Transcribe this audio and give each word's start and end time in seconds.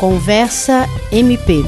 Conversa 0.00 0.88
MP. 1.12 1.62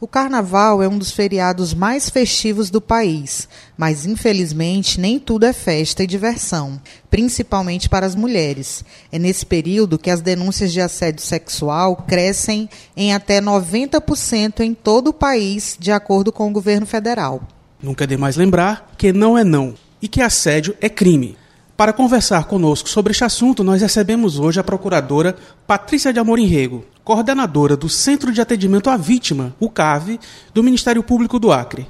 O 0.00 0.06
carnaval 0.06 0.80
é 0.80 0.88
um 0.88 0.96
dos 0.96 1.10
feriados 1.10 1.74
mais 1.74 2.08
festivos 2.08 2.70
do 2.70 2.80
país, 2.80 3.48
mas 3.76 4.06
infelizmente 4.06 5.00
nem 5.00 5.18
tudo 5.18 5.46
é 5.46 5.52
festa 5.52 6.04
e 6.04 6.06
diversão, 6.06 6.80
principalmente 7.10 7.88
para 7.88 8.06
as 8.06 8.14
mulheres. 8.14 8.84
É 9.10 9.18
nesse 9.18 9.44
período 9.44 9.98
que 9.98 10.10
as 10.10 10.20
denúncias 10.20 10.72
de 10.72 10.80
assédio 10.80 11.20
sexual 11.20 11.96
crescem 12.06 12.70
em 12.96 13.12
até 13.12 13.40
90% 13.40 14.60
em 14.60 14.74
todo 14.74 15.08
o 15.08 15.12
país, 15.12 15.76
de 15.76 15.90
acordo 15.90 16.30
com 16.30 16.48
o 16.48 16.52
governo 16.52 16.86
federal. 16.86 17.42
Nunca 17.82 18.04
é 18.04 18.06
demais 18.06 18.36
lembrar 18.36 18.94
que 18.96 19.12
não 19.12 19.36
é 19.36 19.42
não 19.42 19.74
e 20.00 20.06
que 20.06 20.22
assédio 20.22 20.76
é 20.80 20.88
crime. 20.88 21.36
Para 21.76 21.92
conversar 21.92 22.44
conosco 22.44 22.88
sobre 22.88 23.10
este 23.10 23.24
assunto, 23.24 23.64
nós 23.64 23.82
recebemos 23.82 24.38
hoje 24.38 24.60
a 24.60 24.64
procuradora 24.64 25.34
Patrícia 25.66 26.12
de 26.12 26.20
Amorim 26.20 26.46
Rego, 26.46 26.84
coordenadora 27.02 27.76
do 27.76 27.88
Centro 27.88 28.32
de 28.32 28.40
Atendimento 28.40 28.88
à 28.88 28.96
Vítima, 28.96 29.56
o 29.58 29.68
CAV, 29.68 30.20
do 30.52 30.62
Ministério 30.62 31.02
Público 31.02 31.36
do 31.40 31.50
Acre. 31.50 31.88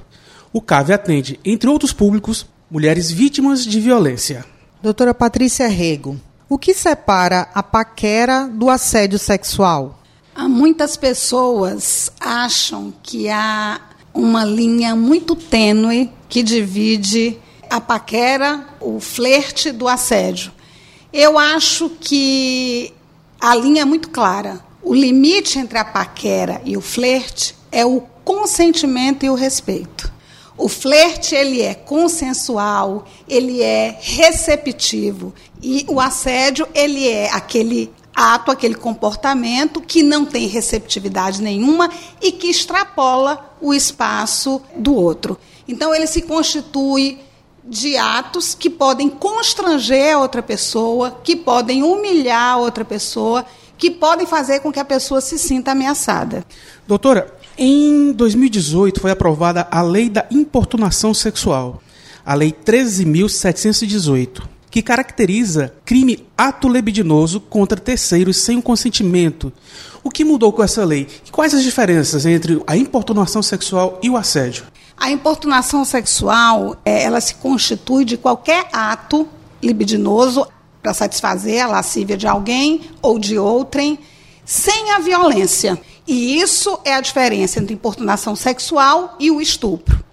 O 0.51 0.59
CAV 0.59 0.91
atende, 0.91 1.39
entre 1.45 1.69
outros 1.69 1.93
públicos, 1.93 2.47
mulheres 2.69 3.11
vítimas 3.11 3.63
de 3.63 3.79
violência. 3.79 4.43
Doutora 4.81 5.13
Patrícia 5.13 5.67
Rego, 5.67 6.19
o 6.49 6.57
que 6.57 6.73
separa 6.73 7.47
a 7.53 7.61
paquera 7.61 8.47
do 8.47 8.71
assédio 8.71 9.19
sexual? 9.19 10.01
Há 10.33 10.49
muitas 10.49 10.97
pessoas 10.97 12.11
acham 12.19 12.91
que 13.03 13.29
há 13.29 13.79
uma 14.11 14.43
linha 14.43 14.95
muito 14.95 15.35
tênue 15.35 16.09
que 16.27 16.41
divide 16.41 17.37
a 17.69 17.79
paquera, 17.81 18.67
o 18.79 18.99
flerte 18.99 19.71
do 19.71 19.87
assédio. 19.87 20.51
Eu 21.11 21.37
acho 21.37 21.89
que 21.89 22.93
a 23.39 23.55
linha 23.55 23.83
é 23.83 23.85
muito 23.85 24.09
clara. 24.09 24.59
O 24.81 24.93
limite 24.93 25.57
entre 25.57 25.77
a 25.77 25.85
paquera 25.85 26.61
e 26.65 26.77
o 26.77 26.81
flerte 26.81 27.55
é 27.71 27.85
o 27.85 28.01
consentimento 28.23 29.25
e 29.25 29.29
o 29.29 29.35
respeito. 29.35 30.13
O 30.57 30.69
flerte 30.69 31.35
ele 31.35 31.61
é 31.61 31.73
consensual, 31.73 33.05
ele 33.27 33.61
é 33.61 33.97
receptivo 33.99 35.33
e 35.61 35.85
o 35.89 35.99
assédio 35.99 36.67
ele 36.73 37.07
é 37.07 37.29
aquele 37.31 37.91
ato, 38.15 38.49
aquele 38.49 38.75
comportamento 38.75 39.81
que 39.81 40.01
não 40.01 40.23
tem 40.23 40.47
receptividade 40.47 41.41
nenhuma 41.41 41.89
e 42.21 42.31
que 42.31 42.47
extrapola 42.47 43.53
o 43.59 43.73
espaço 43.73 44.61
do 44.77 44.95
outro. 44.95 45.37
Então 45.67 45.93
ele 45.93 46.07
se 46.07 46.21
constitui 46.21 47.19
de 47.67 47.97
atos 47.97 48.53
que 48.53 48.69
podem 48.69 49.09
constranger 49.09 50.15
a 50.15 50.19
outra 50.19 50.43
pessoa, 50.43 51.19
que 51.23 51.35
podem 51.35 51.83
humilhar 51.83 52.53
a 52.53 52.57
outra 52.57 52.85
pessoa, 52.85 53.45
que 53.77 53.89
podem 53.89 54.27
fazer 54.27 54.59
com 54.59 54.71
que 54.71 54.79
a 54.79 54.85
pessoa 54.85 55.19
se 55.19 55.37
sinta 55.37 55.71
ameaçada. 55.71 56.45
Doutora, 56.87 57.33
em 57.57 58.11
2018 58.11 59.01
foi 59.01 59.11
aprovada 59.11 59.67
a 59.71 59.81
Lei 59.81 60.09
da 60.09 60.25
Importunação 60.29 61.13
Sexual, 61.13 61.81
a 62.25 62.33
Lei 62.33 62.51
13.718, 62.51 64.43
que 64.69 64.81
caracteriza 64.81 65.73
crime 65.83 66.25
ato 66.37 66.67
libidinoso 66.69 67.39
contra 67.39 67.79
terceiros 67.79 68.37
sem 68.37 68.57
o 68.57 68.61
consentimento. 68.61 69.51
O 70.03 70.11
que 70.11 70.23
mudou 70.23 70.51
com 70.53 70.61
essa 70.61 70.85
lei? 70.85 71.07
E 71.25 71.31
quais 71.31 71.53
as 71.53 71.63
diferenças 71.63 72.25
entre 72.25 72.61
a 72.67 72.77
importunação 72.77 73.41
sexual 73.41 73.99
e 74.03 74.09
o 74.09 74.17
assédio? 74.17 74.65
A 74.97 75.11
importunação 75.11 75.83
sexual, 75.83 76.77
é, 76.85 77.03
ela 77.03 77.19
se 77.19 77.35
constitui 77.35 78.05
de 78.05 78.17
qualquer 78.17 78.67
ato 78.71 79.27
libidinoso 79.61 80.47
para 80.81 80.93
satisfazer 80.93 81.63
a 81.63 81.67
lascívia 81.67 82.15
de 82.15 82.27
alguém 82.27 82.81
ou 83.01 83.19
de 83.19 83.37
outrem, 83.37 83.99
sem 84.45 84.91
a 84.91 84.99
violência. 84.99 85.81
E 86.07 86.39
isso 86.39 86.79
é 86.85 86.93
a 86.93 87.01
diferença 87.01 87.59
entre 87.59 87.73
importunação 87.73 88.35
sexual 88.35 89.15
e 89.19 89.31
o 89.31 89.41
estupro. 89.41 90.03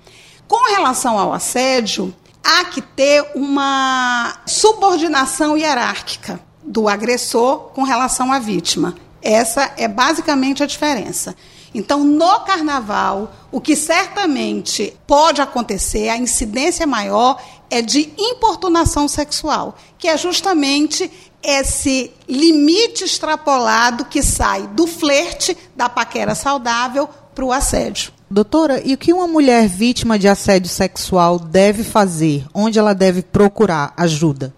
Com 0.49 0.71
relação 0.75 1.19
ao 1.19 1.33
assédio, 1.33 2.15
há 2.43 2.65
que 2.65 2.81
ter 2.81 3.25
uma 3.35 4.41
subordinação 4.47 5.57
hierárquica 5.57 6.41
do 6.63 6.89
agressor 6.89 7.71
com 7.75 7.83
relação 7.83 8.33
à 8.33 8.39
vítima. 8.39 8.95
Essa 9.21 9.73
é 9.77 9.87
basicamente 9.87 10.63
a 10.63 10.67
diferença. 10.67 11.37
Então, 11.75 12.05
no 12.05 12.41
carnaval, 12.41 13.33
o 13.51 13.61
que 13.61 13.75
certamente 13.75 14.95
pode 15.07 15.41
acontecer, 15.41 16.09
a 16.09 16.17
incidência 16.17 16.87
maior, 16.87 17.41
é 17.71 17.81
de 17.81 18.13
importunação 18.19 19.09
sexual, 19.09 19.77
que 19.99 20.07
é 20.07 20.17
justamente 20.17 21.11
esse 21.43 22.13
limite 22.29 23.05
extrapolado 23.05 24.05
que 24.05 24.23
sai 24.23 24.67
do 24.69 24.87
flerte, 24.87 25.57
da 25.75 25.89
paquera 25.89 26.35
saudável, 26.35 27.09
para 27.35 27.45
o 27.45 27.53
assédio. 27.53 28.13
Doutora, 28.31 28.81
e 28.85 28.95
o 28.95 28.99
que 28.99 29.13
uma 29.13 29.27
mulher 29.27 29.69
vítima 29.69 30.19
de 30.19 30.29
assédio 30.29 30.69
sexual 30.69 31.39
deve 31.39 31.83
fazer? 31.83 32.47
Onde 32.55 32.79
ela 32.79 32.95
deve 32.95 33.23
procurar 33.23 33.93
ajuda? 33.97 34.55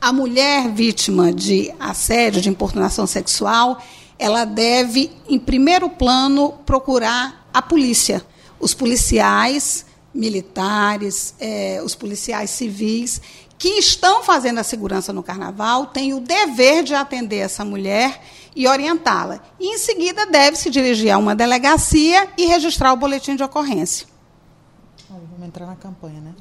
A 0.00 0.12
mulher 0.12 0.70
vítima 0.70 1.32
de 1.32 1.72
assédio, 1.80 2.40
de 2.40 2.48
importunação 2.48 3.06
sexual, 3.06 3.82
ela 4.18 4.44
deve, 4.44 5.10
em 5.28 5.38
primeiro 5.38 5.88
plano, 5.88 6.52
procurar 6.66 7.48
a 7.52 7.62
polícia. 7.62 8.24
Os 8.58 8.74
policiais 8.74 9.86
militares, 10.12 11.34
é, 11.38 11.80
os 11.84 11.94
policiais 11.94 12.50
civis, 12.50 13.20
que 13.56 13.68
estão 13.70 14.22
fazendo 14.22 14.58
a 14.58 14.64
segurança 14.64 15.12
no 15.12 15.22
carnaval, 15.22 15.86
têm 15.86 16.14
o 16.14 16.20
dever 16.20 16.82
de 16.82 16.94
atender 16.94 17.38
essa 17.38 17.64
mulher 17.64 18.20
e 18.54 18.66
orientá-la. 18.66 19.40
E, 19.58 19.74
em 19.74 19.78
seguida, 19.78 20.26
deve 20.26 20.56
se 20.56 20.70
dirigir 20.70 21.10
a 21.10 21.18
uma 21.18 21.34
delegacia 21.34 22.28
e 22.36 22.46
registrar 22.46 22.92
o 22.92 22.96
boletim 22.96 23.36
de 23.36 23.42
ocorrência. 23.42 24.06
Vamos 25.38 25.50
entrar 25.50 25.66
na 25.66 25.76
campanha, 25.76 26.20
né? 26.20 26.32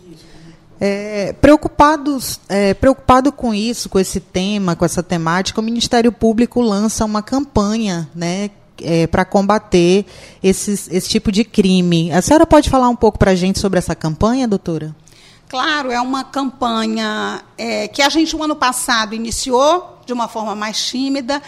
É, 0.81 1.33
preocupados, 1.33 2.39
é, 2.49 2.73
preocupado 2.73 3.31
com 3.31 3.53
isso, 3.53 3.89
com 3.89 3.99
esse 3.99 4.19
tema, 4.19 4.75
com 4.75 4.83
essa 4.83 5.03
temática, 5.03 5.61
o 5.61 5.63
Ministério 5.63 6.11
Público 6.11 6.59
lança 6.61 7.05
uma 7.05 7.21
campanha 7.21 8.09
né, 8.15 8.49
é, 8.81 9.05
para 9.05 9.23
combater 9.23 10.03
esses, 10.41 10.89
esse 10.91 11.09
tipo 11.09 11.31
de 11.31 11.43
crime. 11.43 12.11
A 12.11 12.23
senhora 12.23 12.43
pode 12.47 12.71
falar 12.71 12.89
um 12.89 12.95
pouco 12.95 13.19
para 13.19 13.31
a 13.31 13.35
gente 13.35 13.59
sobre 13.59 13.77
essa 13.77 13.93
campanha, 13.93 14.47
doutora? 14.47 14.95
Claro, 15.47 15.91
é 15.91 16.01
uma 16.01 16.23
campanha 16.23 17.43
é, 17.55 17.87
que 17.87 18.01
a 18.01 18.09
gente, 18.09 18.35
no 18.35 18.41
ano 18.41 18.55
passado, 18.55 19.13
iniciou 19.13 19.99
de 20.07 20.13
uma 20.13 20.27
forma 20.27 20.55
mais 20.55 20.83
tímida. 20.83 21.39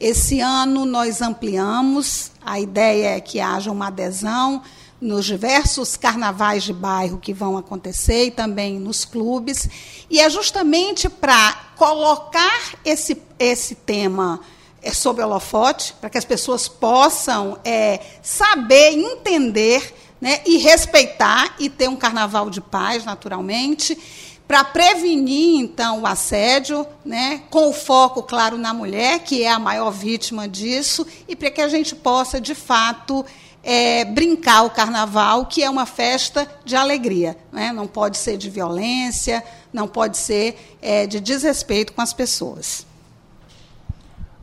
Esse 0.00 0.40
ano 0.40 0.84
nós 0.84 1.22
ampliamos. 1.22 2.32
A 2.44 2.58
ideia 2.58 3.10
é 3.10 3.20
que 3.20 3.38
haja 3.38 3.70
uma 3.70 3.86
adesão 3.86 4.60
nos 5.00 5.26
diversos 5.26 5.96
carnavais 5.96 6.62
de 6.62 6.72
bairro 6.72 7.18
que 7.18 7.32
vão 7.32 7.56
acontecer 7.56 8.26
e 8.26 8.30
também 8.30 8.78
nos 8.78 9.04
clubes. 9.04 9.68
E 10.08 10.20
é 10.20 10.30
justamente 10.30 11.08
para 11.08 11.52
colocar 11.76 12.74
esse, 12.84 13.20
esse 13.38 13.74
tema 13.74 14.40
é, 14.82 14.92
sob 14.92 15.22
holofote, 15.22 15.94
para 16.00 16.08
que 16.08 16.18
as 16.18 16.24
pessoas 16.24 16.68
possam 16.68 17.58
é, 17.64 18.00
saber, 18.22 18.92
entender 18.92 19.94
né, 20.20 20.40
e 20.46 20.56
respeitar 20.58 21.54
e 21.58 21.68
ter 21.68 21.88
um 21.88 21.96
carnaval 21.96 22.48
de 22.48 22.60
paz, 22.60 23.04
naturalmente, 23.04 23.98
para 24.46 24.62
prevenir, 24.62 25.60
então, 25.60 26.02
o 26.02 26.06
assédio, 26.06 26.86
né, 27.04 27.42
com 27.50 27.68
o 27.68 27.72
foco, 27.72 28.22
claro, 28.22 28.56
na 28.56 28.72
mulher, 28.72 29.18
que 29.20 29.42
é 29.42 29.50
a 29.50 29.58
maior 29.58 29.90
vítima 29.90 30.46
disso, 30.46 31.04
e 31.26 31.34
para 31.34 31.50
que 31.50 31.60
a 31.60 31.68
gente 31.68 31.96
possa, 31.96 32.40
de 32.40 32.54
fato, 32.54 33.26
é, 33.68 34.04
brincar 34.04 34.62
o 34.62 34.70
carnaval, 34.70 35.46
que 35.46 35.60
é 35.60 35.68
uma 35.68 35.86
festa 35.86 36.48
de 36.64 36.76
alegria. 36.76 37.36
Né? 37.50 37.72
Não 37.72 37.88
pode 37.88 38.16
ser 38.16 38.36
de 38.36 38.48
violência, 38.48 39.42
não 39.72 39.88
pode 39.88 40.16
ser 40.18 40.76
é, 40.80 41.04
de 41.04 41.18
desrespeito 41.18 41.92
com 41.92 42.00
as 42.00 42.12
pessoas. 42.12 42.86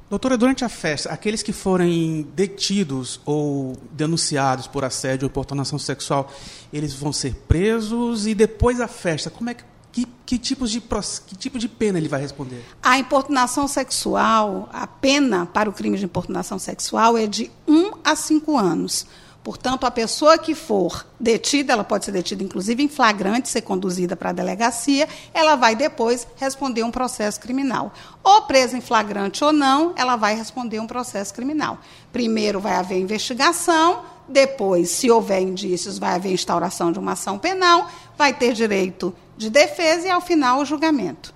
Doutora, 0.09 0.37
durante 0.37 0.65
a 0.65 0.69
festa, 0.69 1.09
aqueles 1.09 1.41
que 1.41 1.53
forem 1.53 2.27
detidos 2.35 3.21
ou 3.25 3.77
denunciados 3.91 4.67
por 4.67 4.83
assédio 4.83 5.25
ou 5.25 5.29
importunação 5.29 5.79
sexual, 5.79 6.29
eles 6.71 6.93
vão 6.93 7.13
ser 7.13 7.33
presos 7.47 8.27
e 8.27 8.35
depois 8.35 8.77
da 8.77 8.89
festa, 8.89 9.29
como 9.29 9.49
é 9.49 9.53
que 9.53 9.63
que, 9.93 10.07
que, 10.25 10.39
tipos 10.39 10.71
de, 10.71 10.81
que 10.81 11.35
tipo 11.35 11.59
de 11.59 11.69
pena 11.69 11.99
ele 11.99 12.07
vai 12.07 12.19
responder? 12.19 12.65
A 12.81 12.97
importunação 12.97 13.67
sexual, 13.67 14.67
a 14.73 14.87
pena 14.87 15.45
para 15.45 15.69
o 15.69 15.73
crime 15.73 15.99
de 15.99 16.05
importunação 16.05 16.57
sexual 16.57 17.15
é 17.15 17.27
de 17.27 17.51
1 17.67 17.82
a 18.03 18.15
5 18.15 18.57
anos. 18.57 19.05
Portanto, 19.43 19.85
a 19.85 19.91
pessoa 19.91 20.37
que 20.37 20.55
for 20.55 21.05
detida, 21.19 21.73
ela 21.73 21.83
pode 21.83 22.05
ser 22.05 22.13
detida 22.13 22.41
inclusive 22.41 22.81
em 22.81 22.87
flagrante, 22.87 23.49
ser 23.49 23.61
conduzida 23.61 24.15
para 24.15 24.29
a 24.29 24.33
delegacia, 24.33 25.07
ela 25.33 25.57
vai 25.57 25.75
depois 25.75 26.25
responder 26.37 26.81
um 26.83 26.91
processo 26.91 27.41
criminal. 27.41 27.91
Ou 28.23 28.43
presa 28.43 28.77
em 28.77 28.81
flagrante 28.81 29.43
ou 29.43 29.51
não, 29.51 29.91
ela 29.97 30.15
vai 30.15 30.33
responder 30.33 30.79
um 30.79 30.87
processo 30.87 31.33
criminal. 31.33 31.77
Primeiro 32.11 32.61
vai 32.61 32.75
haver 32.75 32.99
investigação, 32.99 34.05
depois, 34.29 34.89
se 34.89 35.11
houver 35.11 35.41
indícios, 35.41 35.99
vai 35.99 36.15
haver 36.15 36.31
instauração 36.31 36.93
de 36.93 36.99
uma 36.99 37.11
ação 37.11 37.37
penal, 37.37 37.89
vai 38.17 38.33
ter 38.33 38.53
direito 38.53 39.13
de 39.35 39.49
defesa 39.49 40.07
e, 40.07 40.09
ao 40.09 40.21
final, 40.21 40.61
o 40.61 40.65
julgamento. 40.65 41.33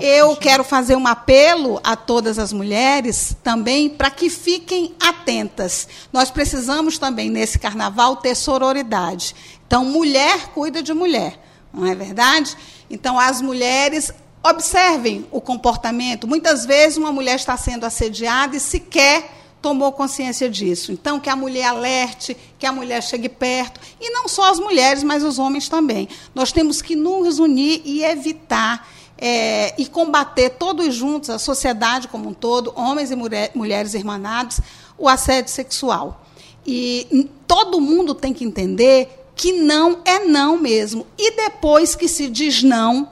Eu 0.00 0.36
quero 0.36 0.64
fazer 0.64 0.96
um 0.96 1.06
apelo 1.06 1.80
a 1.84 1.94
todas 1.94 2.38
as 2.38 2.52
mulheres 2.52 3.36
também 3.42 3.88
para 3.88 4.10
que 4.10 4.30
fiquem 4.30 4.94
atentas. 5.00 5.86
Nós 6.12 6.30
precisamos 6.30 6.98
também, 6.98 7.28
nesse 7.28 7.58
carnaval, 7.58 8.16
ter 8.16 8.34
sororidade. 8.34 9.34
Então, 9.66 9.84
mulher 9.84 10.48
cuida 10.54 10.82
de 10.82 10.94
mulher, 10.94 11.38
não 11.72 11.86
é 11.86 11.94
verdade? 11.94 12.56
Então, 12.88 13.18
as 13.18 13.42
mulheres 13.42 14.12
observem 14.42 15.26
o 15.30 15.40
comportamento. 15.40 16.26
Muitas 16.26 16.64
vezes, 16.64 16.96
uma 16.96 17.12
mulher 17.12 17.36
está 17.36 17.56
sendo 17.56 17.84
assediada 17.84 18.56
e 18.56 18.60
sequer 18.60 19.30
tomou 19.60 19.92
consciência 19.92 20.48
disso. 20.48 20.92
Então, 20.92 21.18
que 21.18 21.30
a 21.30 21.34
mulher 21.36 21.64
alerte, 21.64 22.36
que 22.58 22.66
a 22.66 22.72
mulher 22.72 23.02
chegue 23.02 23.30
perto. 23.30 23.80
E 23.98 24.10
não 24.10 24.28
só 24.28 24.50
as 24.50 24.58
mulheres, 24.58 25.02
mas 25.02 25.24
os 25.24 25.38
homens 25.38 25.70
também. 25.70 26.06
Nós 26.34 26.52
temos 26.52 26.82
que 26.82 26.94
nos 26.94 27.38
unir 27.38 27.80
e 27.82 28.04
evitar 28.04 28.86
é, 29.18 29.80
e 29.80 29.86
combater 29.86 30.50
todos 30.50 30.94
juntos, 30.94 31.30
a 31.30 31.38
sociedade 31.38 32.08
como 32.08 32.28
um 32.28 32.34
todo, 32.34 32.72
homens 32.76 33.10
e 33.10 33.16
mulher, 33.16 33.50
mulheres 33.54 33.94
irmanados, 33.94 34.60
o 34.98 35.08
assédio 35.08 35.50
sexual. 35.50 36.24
E 36.66 37.30
todo 37.46 37.80
mundo 37.80 38.14
tem 38.14 38.32
que 38.32 38.44
entender 38.44 39.26
que 39.36 39.52
não 39.52 40.00
é 40.04 40.20
não 40.20 40.56
mesmo. 40.56 41.06
E 41.18 41.36
depois 41.36 41.94
que 41.94 42.08
se 42.08 42.28
diz 42.28 42.62
não, 42.62 43.08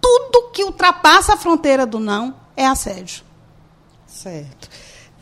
tudo 0.00 0.50
que 0.52 0.64
ultrapassa 0.64 1.34
a 1.34 1.36
fronteira 1.36 1.84
do 1.84 1.98
não 1.98 2.34
é 2.56 2.66
assédio. 2.66 3.22
Certo. 4.06 4.68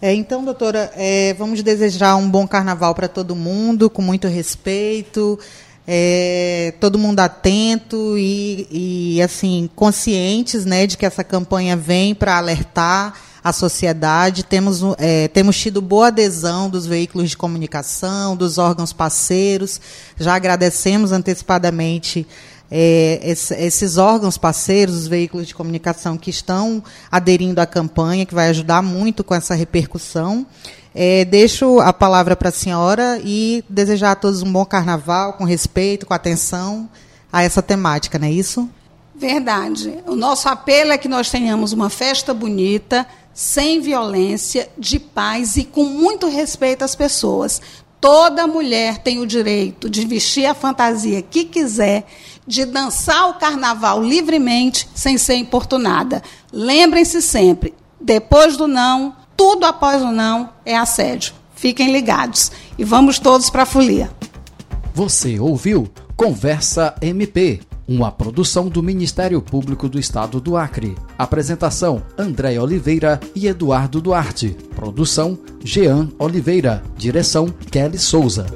É, 0.01 0.13
então, 0.13 0.45
doutora, 0.45 0.93
é, 0.95 1.35
vamos 1.35 1.63
desejar 1.63 2.17
um 2.17 2.29
bom 2.29 2.47
carnaval 2.47 2.95
para 2.95 3.09
todo 3.09 3.35
mundo, 3.35 3.89
com 3.89 4.03
muito 4.03 4.29
respeito, 4.29 5.39
é, 5.87 6.75
todo 6.81 6.99
mundo 6.99 7.21
atento 7.21 8.19
e, 8.19 9.17
e, 9.17 9.23
assim 9.23 9.71
conscientes 9.77 10.65
né, 10.65 10.87
de 10.87 10.97
que 10.97 11.07
essa 11.07 11.23
campanha 11.23 11.77
vem 11.77 12.15
para 12.15 12.37
alertar 12.37 13.15
a 13.45 13.53
sociedade. 13.53 14.43
Temos, 14.43 14.81
é, 14.99 15.29
temos 15.29 15.57
tido 15.57 15.81
boa 15.81 16.09
adesão 16.09 16.69
dos 16.69 16.87
veículos 16.87 17.31
de 17.31 17.37
comunicação, 17.37 18.37
dos 18.37 18.59
órgãos 18.59 18.93
parceiros. 18.93 19.81
Já 20.19 20.35
agradecemos 20.35 21.13
antecipadamente 21.13 22.27
é, 22.69 23.21
esses 23.23 23.97
órgãos 23.97 24.37
parceiros, 24.37 24.97
os 24.97 25.07
veículos 25.07 25.47
de 25.47 25.55
comunicação 25.55 26.17
que 26.17 26.31
estão 26.31 26.83
aderindo 27.11 27.61
à 27.61 27.67
campanha, 27.67 28.27
que 28.27 28.35
vai 28.35 28.49
ajudar 28.49 28.83
muito 28.83 29.23
com 29.23 29.35
essa 29.35 29.55
repercussão. 29.55 30.45
É, 30.99 31.27
deixo 31.27 31.79
a 31.81 31.93
palavra 31.93 32.35
para 32.35 32.49
a 32.49 32.53
senhora 32.53 33.21
e 33.23 33.63
desejar 33.69 34.13
a 34.13 34.17
todos 34.17 34.43
um 34.43 34.51
bom 34.51 34.65
carnaval, 34.65 35.35
com 35.35 35.45
respeito, 35.45 36.07
com 36.07 36.15
atenção 36.15 36.89
a 37.31 37.43
essa 37.43 37.61
temática, 37.61 38.19
não 38.19 38.27
é 38.27 38.33
isso? 38.33 38.67
Verdade. 39.15 39.99
O 40.07 40.17
nosso 40.17 40.49
apelo 40.49 40.93
é 40.93 40.97
que 40.97 41.07
nós 41.07 41.31
tenhamos 41.31 41.75
uma 41.75 41.91
festa 41.91 42.33
bonita, 42.33 43.07
sem 43.35 43.79
violência, 43.79 44.71
de 44.79 44.99
paz 44.99 45.59
e 45.59 45.65
com 45.65 45.85
muito 45.85 46.29
respeito 46.29 46.83
às 46.83 46.95
pessoas. 46.95 47.61
Toda 48.01 48.47
mulher 48.47 48.97
tem 48.97 49.19
o 49.19 49.27
direito 49.27 49.91
de 49.91 50.07
vestir 50.07 50.47
a 50.47 50.55
fantasia 50.55 51.21
que 51.21 51.45
quiser, 51.45 52.07
de 52.47 52.65
dançar 52.65 53.29
o 53.29 53.35
carnaval 53.35 54.03
livremente, 54.03 54.89
sem 54.95 55.19
ser 55.19 55.35
importunada. 55.35 56.23
Lembrem-se 56.51 57.21
sempre: 57.21 57.75
depois 58.01 58.57
do 58.57 58.67
não, 58.67 59.15
tudo 59.37 59.65
após 59.65 60.03
o 60.03 60.11
não 60.11 60.51
é 60.65 60.77
assédio. 60.77 61.35
Fiquem 61.55 61.93
ligados 61.93 62.53
e 62.79 62.85
vamos 62.85 63.19
todos 63.19 63.51
para 63.51 63.63
a 63.63 63.67
folia. 63.67 64.11
Você 64.95 65.39
ouviu 65.39 65.91
Conversa 66.17 66.95
MP, 67.03 67.61
uma 67.87 68.11
produção 68.11 68.69
do 68.69 68.83
Ministério 68.83 69.41
Público 69.43 69.87
do 69.87 69.99
Estado 69.99 70.41
do 70.41 70.57
Acre. 70.57 70.97
Apresentação: 71.19 72.03
André 72.17 72.59
Oliveira 72.59 73.21
e 73.35 73.47
Eduardo 73.47 74.01
Duarte. 74.01 74.57
Produção: 74.75 75.39
Jean 75.63 76.09
Oliveira. 76.19 76.83
Direção: 76.97 77.49
Kelly 77.71 77.99
Souza. 77.99 78.47